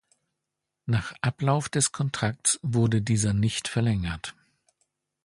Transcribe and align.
Nach 0.87 1.13
Ablauf 1.21 1.69
des 1.69 1.91
Kontrakts 1.91 2.59
wurde 2.63 3.03
dieser 3.03 3.33
nicht 3.35 3.67
verlängert. 3.67 4.33